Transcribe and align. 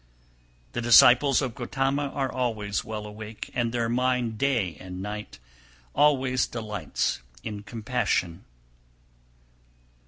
300. 0.73 0.73
The 0.73 0.81
disciples 0.81 1.41
of 1.43 1.53
Gotama 1.53 2.07
are 2.15 2.31
always 2.31 2.83
well 2.83 3.05
awake, 3.05 3.51
and 3.53 3.71
their 3.71 3.87
mind 3.87 4.39
day 4.39 4.75
and 4.79 4.99
night 4.99 5.37
always 5.93 6.47
delights 6.47 7.21
in 7.43 7.61
compassion. 7.61 8.43